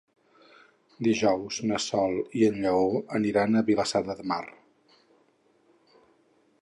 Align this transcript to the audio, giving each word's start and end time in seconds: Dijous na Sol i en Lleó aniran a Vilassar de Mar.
Dijous 1.07 1.59
na 1.71 1.77
Sol 1.85 2.17
i 2.39 2.43
en 2.47 2.57
Lleó 2.63 2.89
aniran 3.21 3.55
a 3.55 3.63
Vilassar 3.71 4.05
de 4.09 4.17
Mar. 4.33 4.43